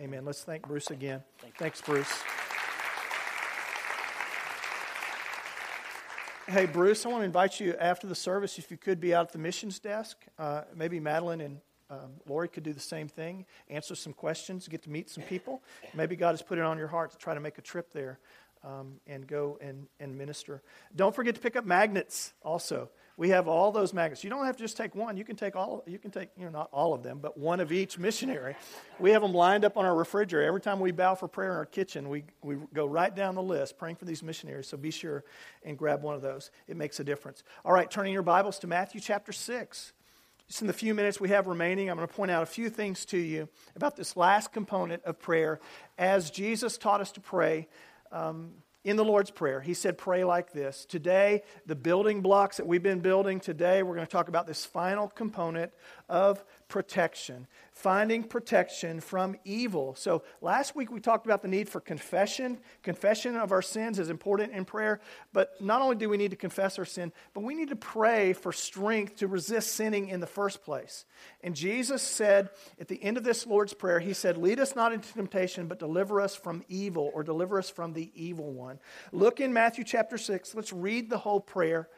[0.00, 0.24] Amen.
[0.24, 1.22] Let's thank Bruce again.
[1.58, 2.10] Thanks, Bruce.
[6.48, 9.26] Hey, Bruce, I want to invite you after the service, if you could be out
[9.26, 10.16] at the missions desk.
[10.38, 11.60] Uh, maybe Madeline and
[11.90, 15.62] um, Lori could do the same thing, answer some questions, get to meet some people.
[15.92, 18.18] Maybe God has put it on your heart to try to make a trip there
[18.64, 20.62] um, and go and, and minister.
[20.96, 22.88] Don't forget to pick up magnets also.
[23.20, 24.24] We have all those magnets.
[24.24, 25.18] You don't have to just take one.
[25.18, 25.84] You can take all.
[25.86, 28.56] You can take you know not all of them, but one of each missionary.
[28.98, 30.48] We have them lined up on our refrigerator.
[30.48, 33.42] Every time we bow for prayer in our kitchen, we we go right down the
[33.42, 34.68] list praying for these missionaries.
[34.68, 35.22] So be sure
[35.66, 36.50] and grab one of those.
[36.66, 37.42] It makes a difference.
[37.62, 39.92] All right, turning your Bibles to Matthew chapter six.
[40.48, 42.70] Just in the few minutes we have remaining, I'm going to point out a few
[42.70, 45.60] things to you about this last component of prayer.
[45.98, 47.68] As Jesus taught us to pray,
[48.12, 48.52] um,
[48.82, 50.86] in the Lord's Prayer, he said, Pray like this.
[50.86, 54.64] Today, the building blocks that we've been building today, we're going to talk about this
[54.64, 55.72] final component
[56.10, 59.94] of protection, finding protection from evil.
[59.94, 62.58] So last week we talked about the need for confession.
[62.82, 65.00] Confession of our sins is important in prayer,
[65.32, 68.32] but not only do we need to confess our sin, but we need to pray
[68.32, 71.06] for strength to resist sinning in the first place.
[71.42, 74.92] And Jesus said at the end of this Lord's Prayer, He said, Lead us not
[74.92, 78.80] into temptation, but deliver us from evil or deliver us from the evil one.
[79.12, 80.54] Look in Matthew chapter 6.
[80.54, 81.88] Let's read the whole prayer.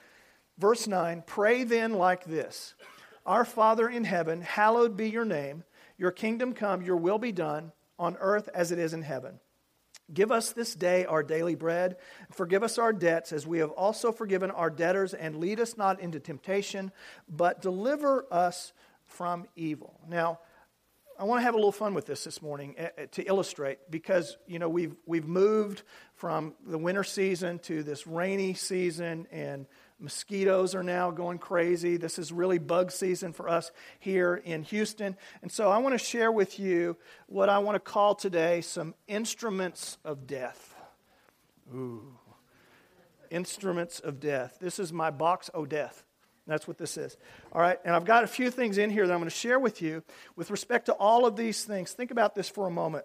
[0.59, 2.75] Verse 9 Pray then like this.
[3.25, 5.65] Our Father in heaven, hallowed be your name.
[5.97, 9.39] Your kingdom come, your will be done on earth as it is in heaven.
[10.13, 11.97] Give us this day our daily bread.
[12.33, 16.01] Forgive us our debts as we have also forgiven our debtors, and lead us not
[16.01, 16.91] into temptation,
[17.29, 18.73] but deliver us
[19.05, 20.01] from evil.
[20.09, 20.41] Now,
[21.19, 23.79] I want to have a little fun with this this morning eh, eh, to illustrate
[23.91, 25.83] because you know we've we've moved
[26.15, 29.67] from the winter season to this rainy season and
[30.03, 31.97] Mosquitoes are now going crazy.
[31.97, 35.17] This is really bug season for us here in Houston.
[35.43, 36.97] And so I want to share with you
[37.29, 40.75] what I want to call today some instruments of death.
[41.73, 42.19] Ooh.
[43.31, 44.59] Instruments of death.
[44.61, 46.05] This is my box o' death.
[46.49, 47.17] That's what this is.
[47.53, 49.61] All right, and I've got a few things in here that I'm going to share
[49.61, 50.03] with you
[50.35, 51.93] with respect to all of these things.
[51.93, 53.05] Think about this for a moment.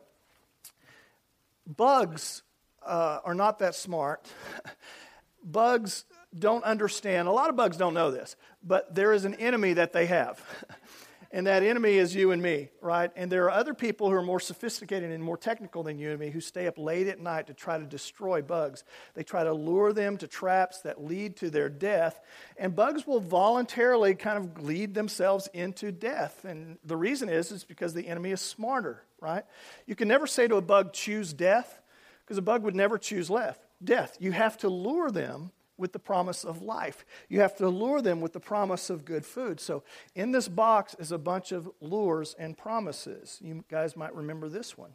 [1.67, 2.41] Bugs
[2.83, 4.25] uh, are not that smart.
[5.43, 6.05] Bugs
[6.39, 9.93] don't understand, a lot of bugs don't know this, but there is an enemy that
[9.93, 10.41] they have.
[11.31, 13.11] and that enemy is you and me, right?
[13.15, 16.19] And there are other people who are more sophisticated and more technical than you and
[16.19, 18.83] me who stay up late at night to try to destroy bugs.
[19.13, 22.21] They try to lure them to traps that lead to their death.
[22.57, 26.45] And bugs will voluntarily kind of lead themselves into death.
[26.45, 29.43] And the reason is, is because the enemy is smarter, right?
[29.85, 31.81] You can never say to a bug, choose death,
[32.23, 34.17] because a bug would never choose left, death.
[34.19, 37.05] You have to lure them with the promise of life.
[37.29, 39.59] You have to lure them with the promise of good food.
[39.59, 39.83] So,
[40.15, 43.39] in this box is a bunch of lures and promises.
[43.41, 44.91] You guys might remember this one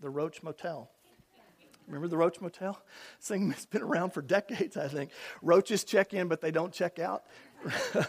[0.00, 0.90] the Roach Motel.
[1.86, 2.80] Remember the Roach Motel?
[3.18, 5.10] This thing has been around for decades, I think.
[5.42, 7.24] Roaches check in, but they don't check out.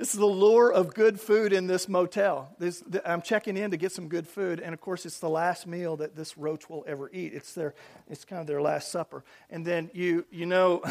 [0.00, 2.48] This is the lure of good food in this motel.
[2.58, 5.66] This, I'm checking in to get some good food, and of course, it's the last
[5.66, 7.34] meal that this roach will ever eat.
[7.34, 7.74] It's their,
[8.08, 9.24] it's kind of their last supper.
[9.50, 10.82] And then you, you know,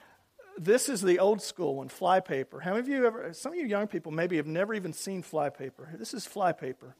[0.58, 2.60] this is the old school one, flypaper.
[2.60, 3.32] How many of you ever?
[3.32, 5.96] Some of you young people maybe have never even seen flypaper.
[5.98, 6.92] This is flypaper,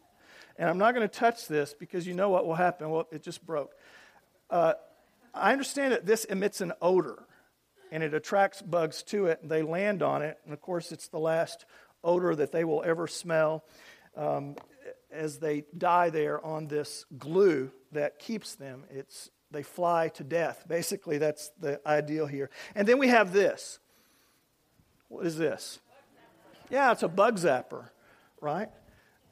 [0.56, 2.88] and I'm not going to touch this because you know what will happen.
[2.88, 3.74] Well, it just broke.
[4.48, 4.72] Uh,
[5.34, 7.26] I understand that this emits an odor
[7.90, 10.38] and it attracts bugs to it, and they land on it.
[10.44, 11.64] And of course, it's the last
[12.02, 13.64] odor that they will ever smell
[14.16, 14.56] um,
[15.10, 18.84] as they die there on this glue that keeps them.
[18.90, 20.64] It's, they fly to death.
[20.68, 22.50] Basically, that's the ideal here.
[22.74, 23.78] And then we have this.
[25.08, 25.80] What is this?
[26.70, 27.90] Yeah, it's a bug zapper,
[28.40, 28.68] right?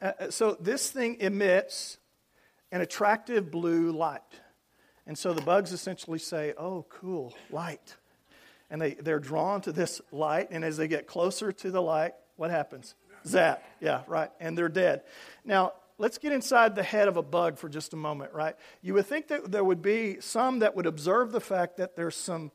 [0.01, 1.97] Uh, uh so this thing emits
[2.71, 4.21] an attractive blue light.
[5.07, 7.95] And so the bugs essentially say, oh, cool, light
[8.69, 10.49] and they, they're drawn to this light.
[10.51, 12.95] And as they get closer to the light, what happens?
[13.25, 13.63] Zap.
[13.81, 14.31] Yeah, right.
[14.39, 15.01] And they're dead.
[15.43, 18.55] Now, let's get inside the head of a bug for just a moment, right?
[18.81, 22.15] You would think that there would be some that would observe the fact that there's
[22.15, 22.51] some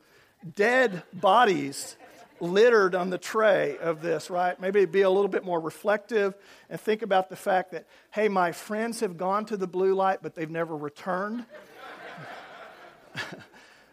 [0.55, 1.95] dead bodies
[2.41, 4.59] littered on the tray of this, right?
[4.59, 6.35] Maybe be a little bit more reflective
[6.69, 10.19] and think about the fact that, hey, my friends have gone to the blue light,
[10.21, 11.45] but they've never returned.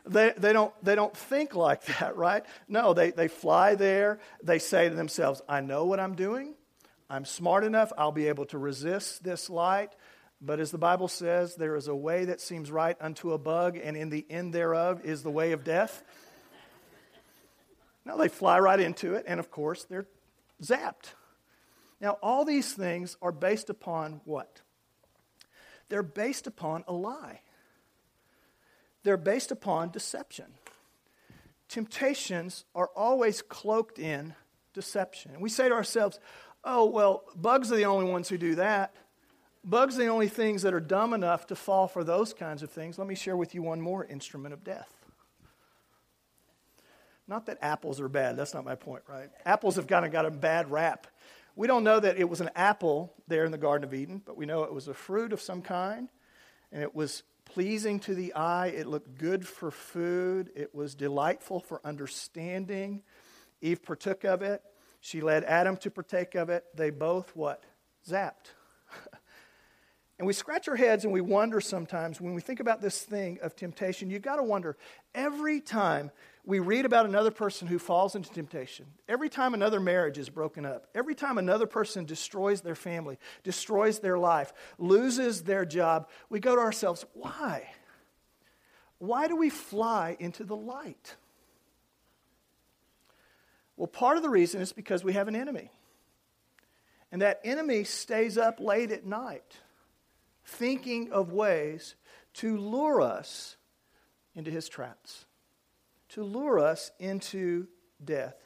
[0.05, 2.45] They, they, don't, they don't think like that, right?
[2.69, 4.19] No, they, they fly there.
[4.43, 6.55] They say to themselves, I know what I'm doing.
[7.09, 7.93] I'm smart enough.
[7.99, 9.95] I'll be able to resist this light.
[10.41, 13.77] But as the Bible says, there is a way that seems right unto a bug,
[13.77, 16.03] and in the end thereof is the way of death.
[18.05, 20.09] Now they fly right into it, and of course, they're
[20.61, 21.15] zapped.
[22.01, 24.63] Now, all these things are based upon what?
[25.93, 27.43] they're based upon a lie.
[29.05, 30.47] They're based upon deception.
[31.69, 34.35] Temptations are always cloaked in
[34.75, 35.33] deception.
[35.33, 36.19] And we say to ourselves,
[36.65, 38.95] oh, well, bugs are the only ones who do that.
[39.65, 42.71] Bugs are the only things that are dumb enough to fall for those kinds of
[42.71, 42.99] things.
[42.99, 44.93] Let me share with you one more instrument of death.
[47.29, 49.31] Not that apples are bad, that's not my point, right?
[49.45, 51.07] Apples have kind of got a bad rap.
[51.55, 54.37] We don't know that it was an apple there in the Garden of Eden, but
[54.37, 56.09] we know it was a fruit of some kind,
[56.73, 58.69] and it was pleasing to the eye.
[58.69, 60.51] It looked good for food.
[60.55, 63.03] It was delightful for understanding.
[63.61, 64.63] Eve partook of it.
[65.01, 66.65] She led Adam to partake of it.
[66.75, 67.65] They both what?
[68.09, 68.53] Zapped.
[70.19, 73.39] and we scratch our heads and we wonder sometimes when we think about this thing
[73.43, 74.77] of temptation, you've got to wonder
[75.15, 76.11] every time
[76.45, 78.87] we read about another person who falls into temptation.
[79.09, 84.01] Every time another marriage is broken up, every time another person destroys their family, destroys
[84.01, 87.71] their life, loses their job, we go to ourselves, why?
[88.99, 91.17] Why do we fly into the light?
[93.77, 95.71] Well, part of the reason is because we have an enemy.
[97.13, 99.59] And that enemy stays up late at night
[100.45, 101.95] thinking of ways
[102.35, 103.57] to lure us
[104.35, 105.27] into his traps
[106.15, 107.67] to lure us into
[108.05, 108.37] death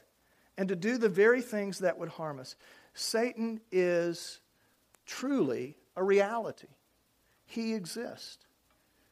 [0.57, 2.55] and to do the very things that would harm us.
[2.93, 4.39] Satan is
[5.05, 6.67] truly a reality,
[7.45, 8.39] he exists.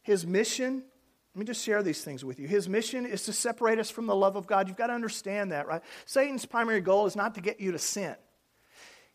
[0.02, 0.84] His mission,
[1.34, 2.48] let me just share these things with you.
[2.48, 4.68] His mission is to separate us from the love of God.
[4.68, 5.82] You've got to understand that, right?
[6.06, 8.16] Satan's primary goal is not to get you to sin.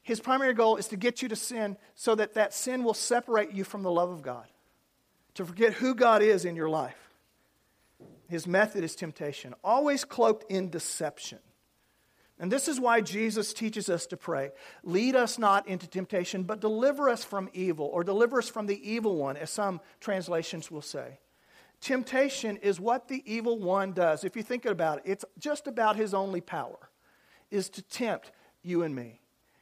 [0.02, 3.52] His primary goal is to get you to sin so that that sin will separate
[3.52, 4.46] you from the love of God,
[5.34, 7.09] to forget who God is in your life.
[8.30, 11.40] His method is temptation, always cloaked in deception.
[12.38, 14.52] And this is why Jesus teaches us to pray
[14.84, 18.88] Lead us not into temptation, but deliver us from evil, or deliver us from the
[18.88, 21.18] evil one, as some translations will say.
[21.80, 24.22] Temptation is what the evil one does.
[24.22, 26.78] If you think about it, it's just about his only power,
[27.50, 28.30] is to tempt
[28.62, 29.20] you and me.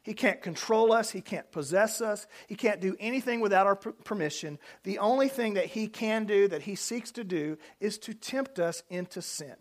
[0.09, 1.11] He can't control us.
[1.11, 2.27] He can't possess us.
[2.47, 4.59] He can't do anything without our permission.
[4.85, 8.59] The only thing that he can do, that he seeks to do, is to tempt
[8.59, 9.57] us into sin.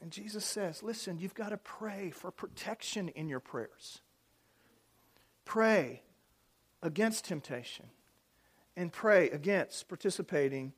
[0.00, 4.02] And Jesus says, listen, you've got to pray for protection in your prayers.
[5.44, 6.02] Pray
[6.80, 7.86] against temptation
[8.76, 10.74] and pray against participating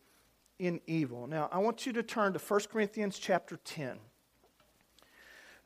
[0.59, 1.27] in evil.
[1.27, 3.99] Now, I want you to turn to 1 Corinthians chapter 10.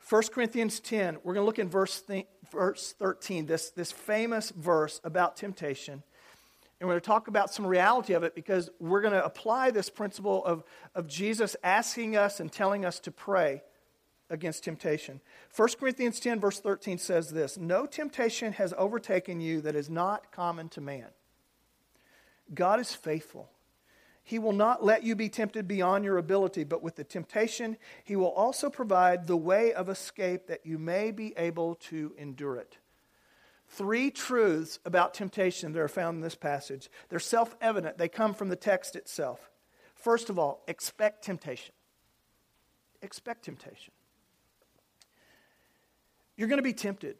[0.09, 4.51] 1 Corinthians 10, we're going to look in verse, th- verse 13, this, this famous
[4.51, 6.03] verse about temptation.
[6.79, 9.71] And we're going to talk about some reality of it because we're going to apply
[9.71, 10.63] this principle of,
[10.93, 13.63] of Jesus asking us and telling us to pray
[14.29, 15.21] against temptation.
[15.55, 20.33] 1 Corinthians 10, verse 13 says this No temptation has overtaken you that is not
[20.33, 21.07] common to man.
[22.53, 23.49] God is faithful
[24.23, 28.15] he will not let you be tempted beyond your ability, but with the temptation, He
[28.15, 32.77] will also provide the way of escape that you may be able to endure it.
[33.67, 36.89] Three truths about temptation that are found in this passage.
[37.09, 39.51] They're self evident, they come from the text itself.
[39.93, 41.73] First of all, expect temptation.
[43.01, 43.93] Expect temptation.
[46.37, 47.17] You're going to be tempted.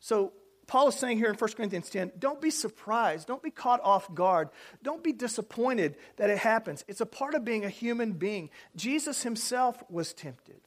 [0.00, 0.32] So
[0.72, 4.14] Paul is saying here in 1 Corinthians 10 don't be surprised, don't be caught off
[4.14, 4.48] guard,
[4.82, 6.82] don't be disappointed that it happens.
[6.88, 8.48] It's a part of being a human being.
[8.74, 10.62] Jesus himself was tempted.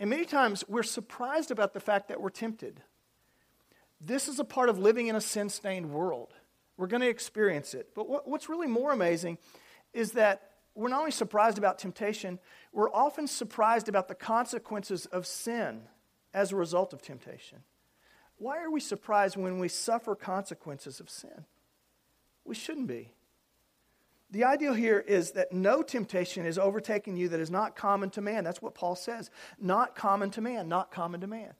[0.00, 2.80] And many times we're surprised about the fact that we're tempted.
[4.00, 6.32] This is a part of living in a sin stained world.
[6.78, 7.90] We're going to experience it.
[7.94, 9.36] But what, what's really more amazing
[9.92, 12.38] is that we're not only surprised about temptation,
[12.72, 15.82] we're often surprised about the consequences of sin
[16.32, 17.58] as a result of temptation.
[18.38, 21.44] Why are we surprised when we suffer consequences of sin?
[22.44, 23.12] We shouldn't be.
[24.30, 28.20] The ideal here is that no temptation is overtaking you that is not common to
[28.20, 28.42] man.
[28.42, 29.30] That's what Paul says.
[29.60, 31.52] Not common to man, not common to man.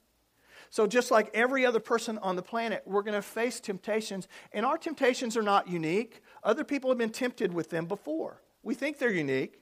[0.71, 4.67] So, just like every other person on the planet, we're going to face temptations, and
[4.67, 6.21] our temptations are not unique.
[6.43, 8.43] Other people have been tempted with them before.
[8.65, 9.61] We think they're unique.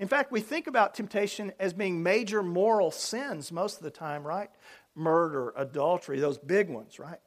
[0.00, 4.26] In fact, we think about temptation as being major moral sins most of the time,
[4.26, 4.50] right?
[4.94, 7.20] Murder, adultery, those big ones, right?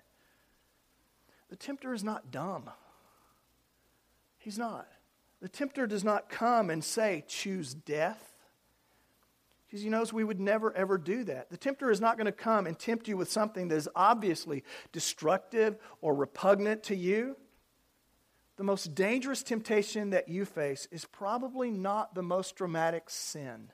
[1.49, 2.69] The tempter is not dumb.
[4.37, 4.87] He's not.
[5.41, 8.31] The tempter does not come and say, choose death.
[9.67, 11.49] Because he knows we would never, ever do that.
[11.49, 14.63] The tempter is not going to come and tempt you with something that is obviously
[14.91, 17.35] destructive or repugnant to you.
[18.57, 23.71] The most dangerous temptation that you face is probably not the most dramatic sin,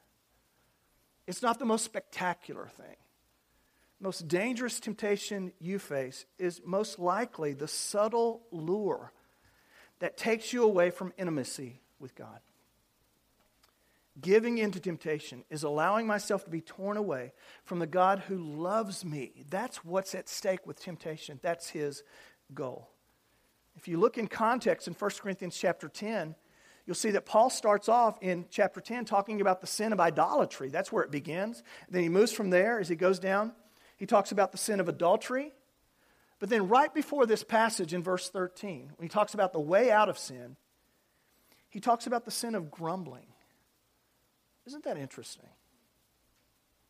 [1.28, 2.96] it's not the most spectacular thing
[4.02, 9.12] most dangerous temptation you face is most likely the subtle lure
[10.00, 12.40] that takes you away from intimacy with God.
[14.20, 17.32] Giving into temptation is allowing myself to be torn away
[17.64, 19.46] from the God who loves me.
[19.50, 21.40] That's what's at stake with temptation.
[21.42, 22.04] That's his
[22.54, 22.90] goal.
[23.78, 26.36] If you look in context in 1 Corinthians chapter 10,
[26.86, 30.70] you'll see that Paul starts off in chapter 10 talking about the sin of idolatry.
[30.70, 31.64] That's where it begins.
[31.90, 33.54] Then he moves from there as he goes down.
[34.02, 35.54] He talks about the sin of adultery.
[36.40, 39.92] But then, right before this passage in verse 13, when he talks about the way
[39.92, 40.56] out of sin,
[41.70, 43.28] he talks about the sin of grumbling.
[44.66, 45.52] Isn't that interesting?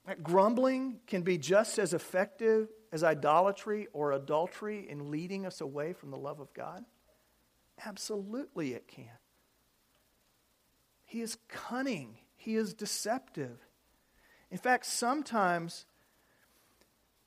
[0.07, 5.91] That grumbling can be just as effective as idolatry or adultery in leading us away
[5.91, 6.85] from the love of God?
[7.85, 9.19] Absolutely, it can.
[11.03, 13.59] He is cunning, he is deceptive.
[14.49, 15.85] In fact, sometimes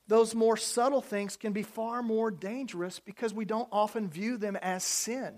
[0.07, 4.55] those more subtle things can be far more dangerous because we don't often view them
[4.57, 5.33] as sin.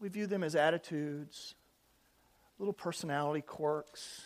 [0.00, 1.54] We view them as attitudes,
[2.58, 4.22] little personality quirks.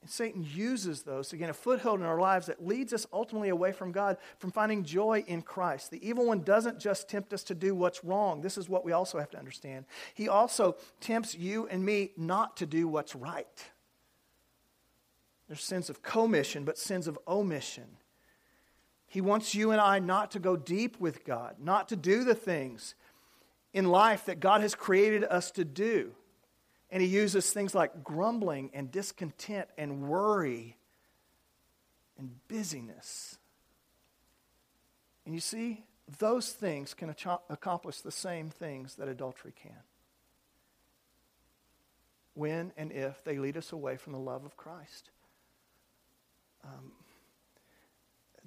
[0.00, 3.48] And Satan uses those to gain a foothold in our lives that leads us ultimately
[3.48, 5.90] away from God, from finding joy in Christ.
[5.90, 8.40] The evil one doesn't just tempt us to do what's wrong.
[8.40, 9.86] This is what we also have to understand.
[10.14, 13.70] He also tempts you and me not to do what's right.
[15.48, 17.86] There's sins of commission, but sins of omission.
[19.06, 22.34] He wants you and I not to go deep with God, not to do the
[22.34, 22.94] things
[23.72, 26.12] in life that God has created us to do.
[26.90, 30.76] And he uses things like grumbling and discontent and worry
[32.18, 33.38] and busyness.
[35.24, 35.84] And you see,
[36.18, 37.14] those things can
[37.50, 39.82] accomplish the same things that adultery can.
[42.34, 45.10] When and if they lead us away from the love of Christ
[46.64, 46.92] um,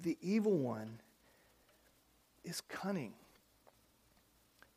[0.00, 1.00] the evil one
[2.44, 3.14] is cunning.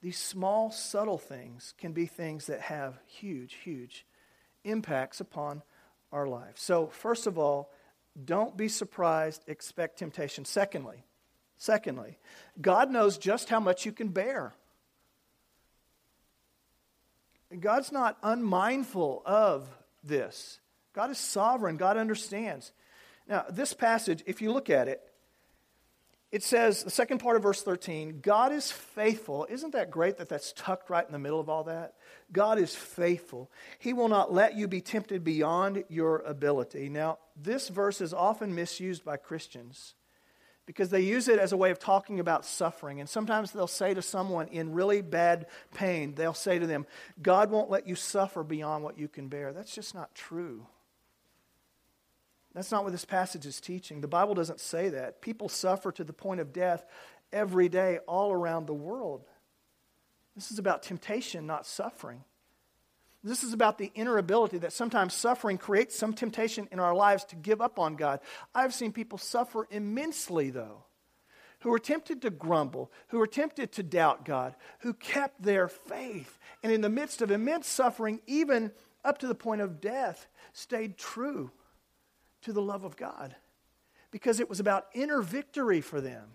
[0.01, 4.06] These small, subtle things can be things that have huge, huge
[4.63, 5.63] impacts upon
[6.12, 6.62] our lives.
[6.62, 7.72] So, first of all,
[8.24, 10.46] don't be surprised, expect temptation.
[10.46, 11.04] Secondly,
[11.58, 12.18] secondly,
[12.62, 14.54] God knows just how much you can bear.
[17.60, 19.68] God's not unmindful of
[20.04, 20.60] this.
[20.94, 21.77] God is sovereign.
[21.77, 22.72] God understands.
[23.27, 25.01] Now, this passage, if you look at it,
[26.32, 29.48] it says, the second part of verse 13, God is faithful.
[29.50, 31.94] Isn't that great that that's tucked right in the middle of all that?
[32.32, 33.50] God is faithful.
[33.79, 36.89] He will not let you be tempted beyond your ability.
[36.89, 39.94] Now, this verse is often misused by Christians
[40.65, 43.00] because they use it as a way of talking about suffering.
[43.00, 46.86] And sometimes they'll say to someone in really bad pain, they'll say to them,
[47.22, 49.53] God won't let you suffer beyond what you can bear.
[49.53, 50.65] That's just not true.
[52.56, 54.00] That's not what this passage is teaching.
[54.00, 55.22] The Bible doesn't say that.
[55.22, 56.86] People suffer to the point of death
[57.34, 59.26] every day all around the world.
[60.36, 62.24] This is about temptation, not suffering.
[63.26, 67.26] This is about the inner ability that sometimes suffering creates some temptation in our lives
[67.26, 68.22] to give up on God.
[68.54, 70.86] I've seen people suffer immensely, though,
[71.60, 76.40] who were tempted to grumble, who were tempted to doubt God, who kept their faith,
[76.64, 78.72] and in the midst of immense suffering, even
[79.04, 81.52] up to the point of death, stayed true
[82.46, 83.36] to the love of God
[84.12, 86.30] because it was about inner victory for them.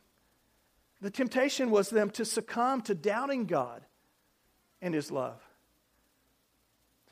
[1.00, 3.82] The temptation was them to succumb to doubting God
[4.82, 5.40] and His love.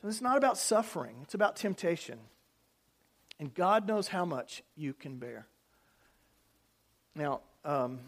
[0.01, 2.19] So it's not about suffering, it's about temptation.
[3.39, 5.47] And God knows how much you can bear.
[7.15, 7.99] Now, um,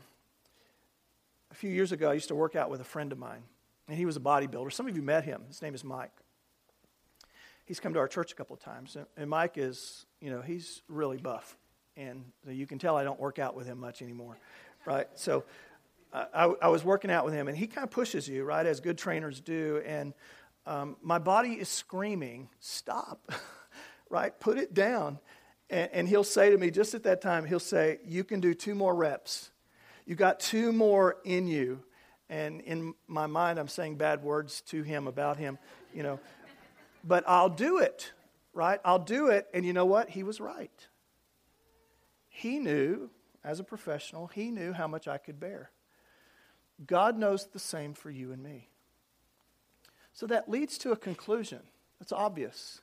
[1.52, 3.44] a few years ago, I used to work out with a friend of mine,
[3.88, 4.74] and he was a bodybuilder.
[4.74, 5.44] Some of you met him.
[5.48, 6.21] His name is Mike
[7.72, 8.98] he's come to our church a couple of times.
[9.16, 11.56] And Mike is, you know, he's really buff.
[11.96, 14.36] And you can tell I don't work out with him much anymore,
[14.86, 15.08] right?
[15.16, 15.46] So
[16.12, 18.82] I, I was working out with him, and he kind of pushes you, right, as
[18.82, 19.82] good trainers do.
[19.86, 20.14] And
[20.66, 23.32] um, my body is screaming, stop,
[24.10, 24.38] right?
[24.38, 25.18] Put it down.
[25.70, 28.54] And, and he'll say to me, just at that time, he'll say, You can do
[28.54, 29.50] two more reps.
[30.06, 31.80] You got two more in you.
[32.30, 35.58] And in my mind, I'm saying bad words to him about him,
[35.94, 36.20] you know
[37.04, 38.12] but I'll do it,
[38.54, 38.80] right?
[38.86, 39.48] I'll do it.
[39.54, 40.10] And you know what?
[40.10, 40.88] He was right.
[42.28, 43.10] He knew,
[43.44, 45.72] as a professional, he knew how much I could bear.
[46.86, 48.70] God knows the same for you and me.
[50.14, 51.60] So that leads to a conclusion.
[52.00, 52.82] It's obvious.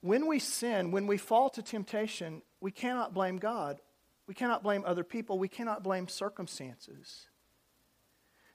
[0.00, 3.80] When we sin, when we fall to temptation, we cannot blame God.
[4.26, 5.38] We cannot blame other people.
[5.38, 7.26] We cannot blame circumstances.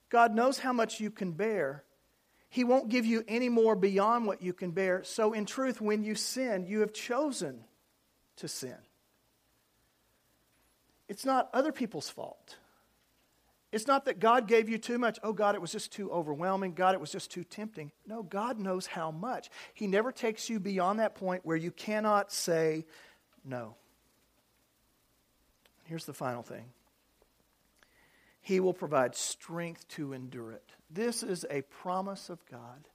[0.10, 1.84] God knows how much you can bear,
[2.50, 5.04] he won't give you any more beyond what you can bear.
[5.04, 7.64] So, in truth, when you sin, you have chosen
[8.38, 8.78] to sin.
[11.08, 12.58] It's not other people's fault,
[13.72, 15.20] It's not that God gave you too much.
[15.22, 16.74] Oh, God, it was just too overwhelming.
[16.74, 17.92] God, it was just too tempting.
[18.08, 19.50] No, God knows how much.
[19.74, 22.86] He never takes you beyond that point where you cannot say
[23.44, 23.76] no.
[25.84, 26.66] Here's the final thing
[28.46, 30.76] He will provide strength to endure it.
[30.92, 32.88] This is a promise of God.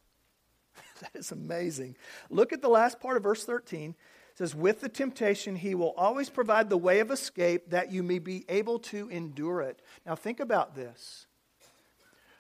[1.01, 1.97] that is amazing.
[2.31, 5.93] Look at the last part of verse 13 It says, With the temptation, he will
[5.97, 9.83] always provide the way of escape that you may be able to endure it.
[10.07, 11.27] Now, think about this.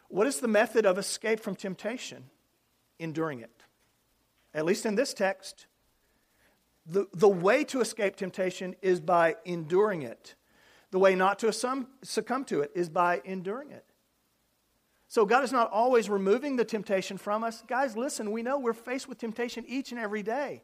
[0.06, 2.26] What is the method of escape from temptation?
[3.00, 3.64] Enduring it.
[4.54, 5.66] At least in this text,
[6.86, 10.36] the, the way to escape temptation is by enduring it.
[10.90, 11.52] The way not to
[12.02, 13.84] succumb to it is by enduring it.
[15.08, 17.62] So God is not always removing the temptation from us.
[17.66, 20.62] Guys, listen, we know we're faced with temptation each and every day.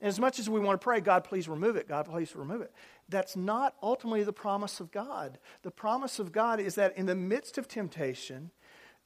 [0.00, 2.62] And as much as we want to pray, God, please remove it, God, please remove
[2.62, 2.72] it,
[3.08, 5.38] that's not ultimately the promise of God.
[5.62, 8.50] The promise of God is that in the midst of temptation,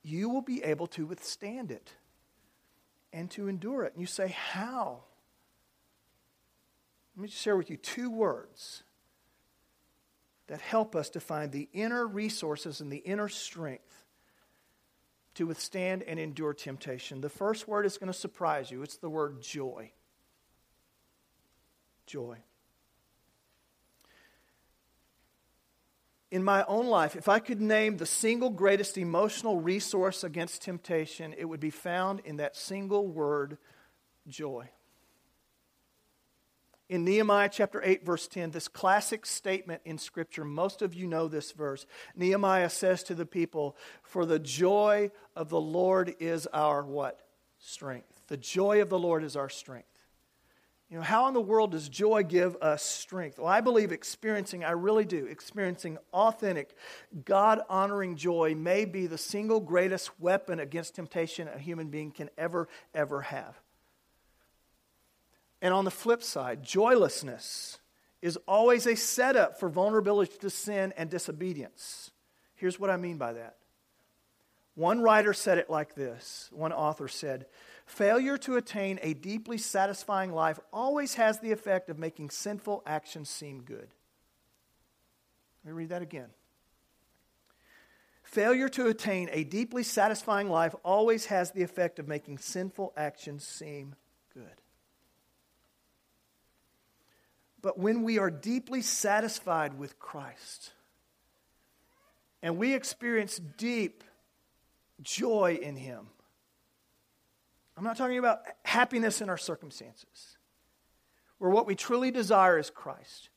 [0.03, 1.93] you will be able to withstand it
[3.13, 3.93] and to endure it.
[3.93, 5.03] And you say, How?
[7.17, 8.83] Let me just share with you two words
[10.55, 14.05] that help us to find the inner resources and the inner strength
[15.35, 17.21] to withstand and endure temptation.
[17.21, 19.91] The first word is going to surprise you it's the word joy
[22.07, 22.39] joy.
[26.31, 31.35] In my own life, if I could name the single greatest emotional resource against temptation,
[31.37, 33.59] it would be found in that single word,
[34.29, 34.71] joy.
[36.95, 41.27] In Nehemiah chapter 8, verse 10, this classic statement in Scripture, most of you know
[41.27, 41.87] this verse.
[42.15, 47.19] Nehemiah says to the people, For the joy of the Lord is our what?
[47.59, 48.29] Strength.
[48.29, 49.89] The joy of the Lord is our strength.
[50.89, 53.41] You know, how in the world does joy give us strength?
[53.41, 56.77] Well, I believe experiencing, I really do, experiencing authentic,
[57.25, 62.31] God honoring joy may be the single greatest weapon against temptation a human being can
[62.39, 63.64] ever, ever have.
[65.65, 67.79] And on the flip side, joylessness
[68.21, 72.11] is always a setup for vulnerability to sin and disobedience.
[72.55, 73.57] Here's what I mean by that.
[74.75, 77.47] One writer said it like this one author said,
[77.87, 83.31] Failure to attain a deeply satisfying life always has the effect of making sinful actions
[83.31, 83.89] seem good.
[85.65, 86.29] Let me read that again.
[88.23, 93.47] Failure to attain a deeply satisfying life always has the effect of making sinful actions
[93.47, 93.95] seem
[94.35, 94.61] good.
[97.65, 100.73] But when we are deeply satisfied with Christ
[102.43, 104.05] and we experience deep
[105.01, 106.09] joy in Him,
[107.75, 110.37] I'm not talking about happiness in our circumstances,
[111.39, 113.31] where what we truly desire is Christ.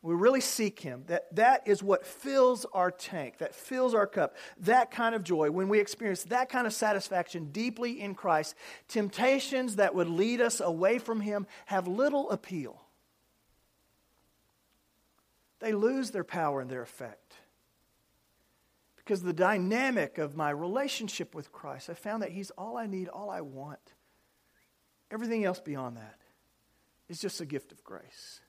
[0.00, 1.04] We really seek Him.
[1.08, 4.34] That, that is what fills our tank, that fills our cup.
[4.60, 8.54] That kind of joy, when we experience that kind of satisfaction deeply in Christ,
[8.88, 12.80] temptations that would lead us away from Him have little appeal.
[15.60, 17.34] They lose their power and their effect
[18.96, 23.08] because the dynamic of my relationship with Christ, I found that He's all I need,
[23.08, 23.94] all I want.
[25.10, 26.20] Everything else beyond that
[27.08, 28.40] is just a gift of grace.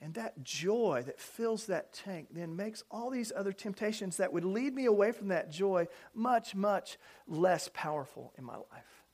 [0.00, 4.44] And that joy that fills that tank then makes all these other temptations that would
[4.44, 9.04] lead me away from that joy much, much less powerful in my life.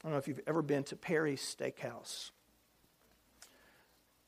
[0.00, 2.30] I don't know if you've ever been to Perry's Steakhouse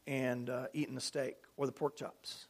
[0.06, 2.46] and uh, eaten the steak or the pork chops.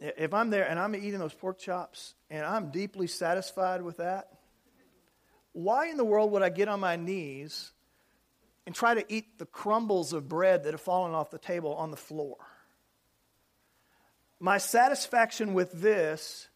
[0.00, 4.28] If I'm there and I'm eating those pork chops and I'm deeply satisfied with that,
[5.52, 7.72] why in the world would I get on my knees
[8.66, 11.90] and try to eat the crumbles of bread that have fallen off the table on
[11.90, 12.36] the floor?
[14.38, 16.48] My satisfaction with this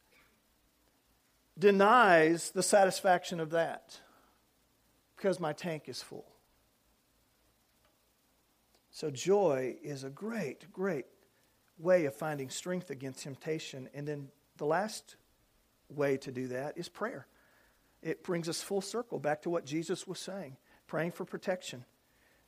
[1.59, 4.01] denies the satisfaction of that
[5.17, 6.34] because my tank is full.
[8.95, 11.07] So, joy is a great, great
[11.79, 13.89] way of finding strength against temptation.
[13.93, 15.17] And then the last
[15.89, 17.27] way to do that is prayer.
[18.03, 21.85] It brings us full circle back to what Jesus was saying praying for protection.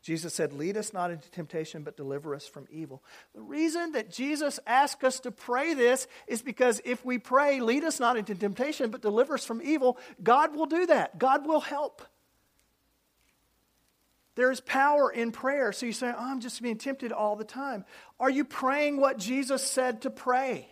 [0.03, 3.03] Jesus said, Lead us not into temptation, but deliver us from evil.
[3.35, 7.83] The reason that Jesus asked us to pray this is because if we pray, Lead
[7.83, 11.19] us not into temptation, but deliver us from evil, God will do that.
[11.19, 12.03] God will help.
[14.37, 15.73] There's power in prayer.
[15.73, 17.85] So you say, oh, I'm just being tempted all the time.
[18.21, 20.69] Are you praying what Jesus said to pray?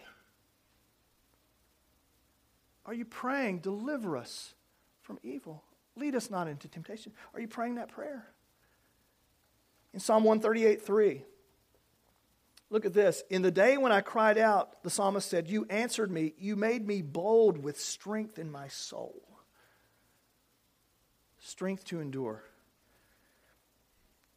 [2.87, 4.53] Are you praying, deliver us
[5.01, 5.65] from evil?
[5.97, 7.13] Lead us not into temptation.
[7.33, 8.27] Are you praying that prayer?
[9.95, 11.25] In Psalm 138 3,
[12.71, 13.23] Look at this.
[13.31, 16.35] In the day when I cried out, the psalmist said, You answered me.
[16.39, 19.23] You made me bold with strength in my soul.
[21.39, 22.43] Strength to endure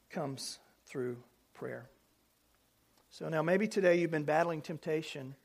[0.10, 1.18] comes through
[1.54, 1.90] prayer.
[3.10, 5.36] So now maybe today you've been battling temptation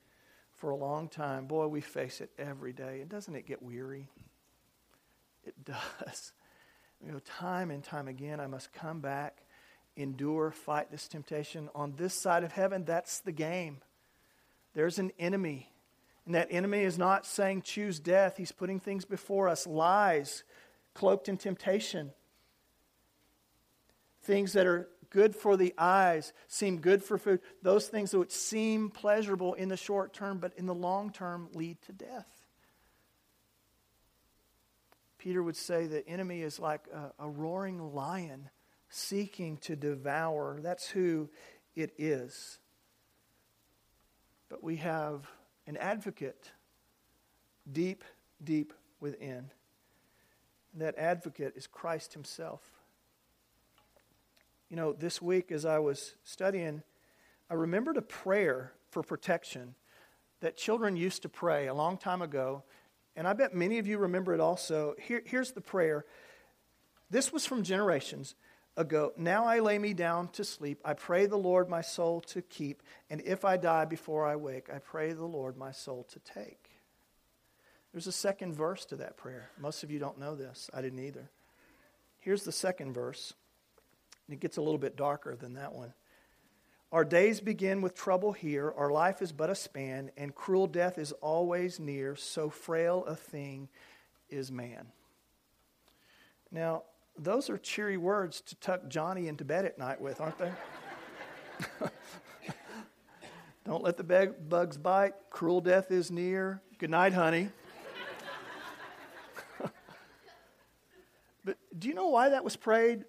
[0.54, 1.46] for a long time.
[1.46, 3.00] Boy, we face it every day.
[3.00, 4.08] And doesn't it get weary?
[5.44, 6.32] It does.
[7.04, 9.38] You know, time and time again, I must come back,
[9.96, 11.68] endure, fight this temptation.
[11.74, 13.78] On this side of heaven, that's the game.
[14.74, 15.68] There's an enemy.
[16.26, 18.36] And that enemy is not saying choose death.
[18.36, 20.44] He's putting things before us, lies
[20.94, 22.12] cloaked in temptation.
[24.22, 28.32] Things that are good for the eyes, seem good for food, those things that would
[28.32, 32.28] seem pleasurable in the short term, but in the long term lead to death.
[35.18, 38.50] Peter would say the enemy is like a, a roaring lion
[38.88, 40.58] seeking to devour.
[40.60, 41.28] That's who
[41.76, 42.58] it is.
[44.48, 45.30] But we have
[45.66, 46.50] an advocate
[47.70, 48.02] deep,
[48.42, 49.50] deep within.
[50.72, 52.60] And that advocate is Christ Himself.
[54.72, 56.82] You know, this week as I was studying,
[57.50, 59.74] I remembered a prayer for protection
[60.40, 62.62] that children used to pray a long time ago.
[63.14, 64.94] And I bet many of you remember it also.
[64.98, 66.06] Here, here's the prayer.
[67.10, 68.34] This was from generations
[68.74, 69.12] ago.
[69.18, 70.80] Now I lay me down to sleep.
[70.86, 72.82] I pray the Lord my soul to keep.
[73.10, 76.70] And if I die before I wake, I pray the Lord my soul to take.
[77.92, 79.50] There's a second verse to that prayer.
[79.60, 80.70] Most of you don't know this.
[80.72, 81.28] I didn't either.
[82.20, 83.34] Here's the second verse.
[84.28, 85.92] It gets a little bit darker than that one.
[86.92, 88.72] Our days begin with trouble here.
[88.76, 92.16] Our life is but a span, and cruel death is always near.
[92.16, 93.68] So frail a thing
[94.28, 94.88] is man.
[96.50, 96.82] Now,
[97.18, 100.52] those are cheery words to tuck Johnny into bed at night with, aren't they?
[103.64, 105.14] Don't let the bugs bite.
[105.30, 106.60] Cruel death is near.
[106.78, 107.48] Good night, honey.
[111.44, 113.04] but do you know why that was prayed?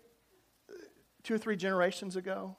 [1.23, 2.55] Two or three generations ago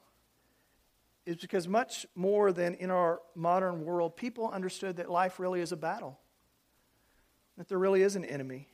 [1.27, 5.72] is because much more than in our modern world, people understood that life really is
[5.72, 6.18] a battle,
[7.57, 8.68] that there really is an enemy,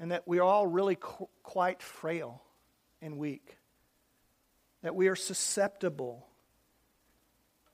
[0.00, 2.42] and that we are all really qu- quite frail
[3.00, 3.58] and weak,
[4.82, 6.26] that we are susceptible.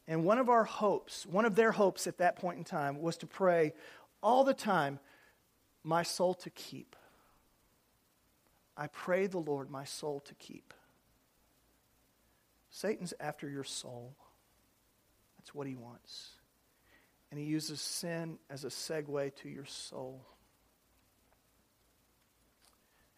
[0.07, 3.17] And one of our hopes, one of their hopes at that point in time, was
[3.19, 3.73] to pray
[4.23, 4.99] all the time,
[5.83, 6.95] my soul to keep.
[8.79, 10.73] I pray the Lord my soul to keep.
[12.71, 14.15] Satan's after your soul.
[15.37, 16.31] That's what he wants.
[17.31, 20.25] And he uses sin as a segue to your soul.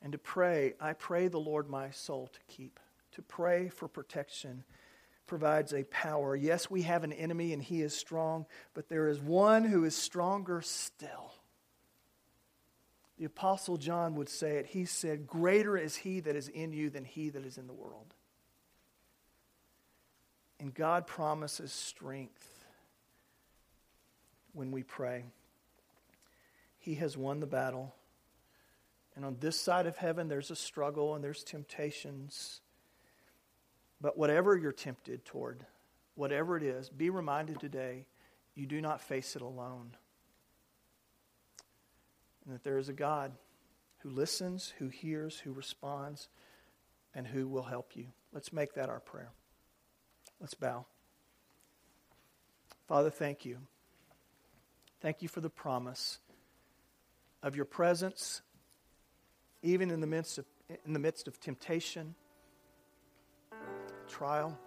[0.03, 2.81] And to pray, I pray the Lord my soul to keep.
[3.13, 4.65] To pray for protection
[5.27, 6.35] provides a power.
[6.35, 9.95] Yes, we have an enemy and he is strong, but there is one who is
[9.95, 11.35] stronger still.
[13.21, 14.65] The Apostle John would say it.
[14.65, 17.75] He said, Greater is he that is in you than he that is in the
[17.75, 18.15] world.
[20.59, 22.65] And God promises strength
[24.55, 25.25] when we pray.
[26.79, 27.95] He has won the battle.
[29.15, 32.63] And on this side of heaven, there's a struggle and there's temptations.
[34.01, 35.67] But whatever you're tempted toward,
[36.15, 38.07] whatever it is, be reminded today
[38.55, 39.91] you do not face it alone
[42.45, 43.33] and that there is a God
[43.99, 46.29] who listens, who hears, who responds,
[47.15, 48.07] and who will help you.
[48.33, 49.33] Let's make that our prayer.
[50.41, 50.87] Let's bow.
[52.89, 53.59] Father, thank you.
[55.01, 56.19] Thank you for the promise
[57.43, 58.43] of your presence,
[59.63, 60.45] even in the midst of,
[60.85, 62.15] in the midst of temptation,
[64.09, 64.59] trial.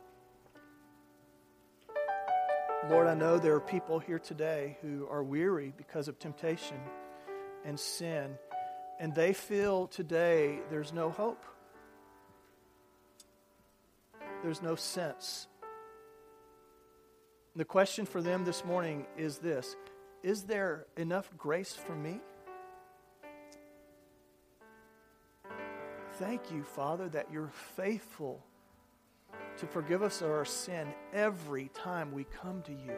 [2.89, 6.77] Lord, I know there are people here today who are weary because of temptation
[7.65, 8.37] and sin,
[8.99, 11.43] and they feel today there's no hope.
[14.43, 15.47] There's no sense.
[17.55, 19.75] The question for them this morning is this
[20.23, 22.19] Is there enough grace for me?
[26.13, 28.43] Thank you, Father, that you're faithful
[29.57, 32.97] to forgive us of our sin every time we come to you.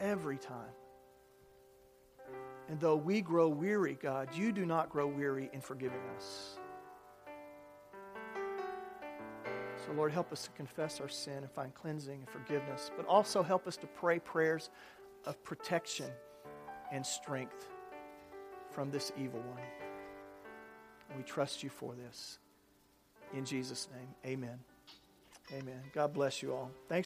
[0.00, 0.72] Every time.
[2.68, 6.58] And though we grow weary, God, you do not grow weary in forgiving us.
[9.84, 13.42] So, Lord, help us to confess our sin and find cleansing and forgiveness, but also
[13.42, 14.70] help us to pray prayers
[15.26, 16.10] of protection
[16.90, 17.68] and strength
[18.70, 19.62] from this evil one.
[21.16, 22.38] we trust you for this.
[23.32, 24.58] In Jesus' name, amen.
[25.52, 25.80] Amen.
[25.92, 26.70] God bless you all.
[26.88, 27.04] Thanks.